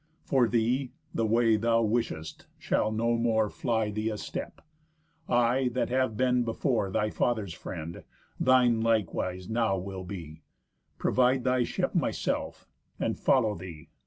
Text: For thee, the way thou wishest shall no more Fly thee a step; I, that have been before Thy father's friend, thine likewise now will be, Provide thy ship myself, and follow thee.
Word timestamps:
For 0.25 0.47
thee, 0.47 0.93
the 1.13 1.27
way 1.27 1.57
thou 1.57 1.83
wishest 1.83 2.47
shall 2.57 2.91
no 2.91 3.15
more 3.19 3.51
Fly 3.51 3.91
thee 3.91 4.09
a 4.09 4.17
step; 4.17 4.61
I, 5.29 5.69
that 5.73 5.89
have 5.89 6.17
been 6.17 6.43
before 6.43 6.89
Thy 6.89 7.11
father's 7.11 7.53
friend, 7.53 8.03
thine 8.39 8.81
likewise 8.81 9.47
now 9.47 9.77
will 9.77 10.03
be, 10.03 10.41
Provide 10.97 11.43
thy 11.43 11.65
ship 11.65 11.93
myself, 11.93 12.67
and 12.99 13.15
follow 13.15 13.53
thee. 13.53 13.89